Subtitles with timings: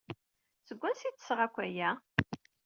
[0.67, 1.89] Seg wansi ay d-tesɣa akk aya?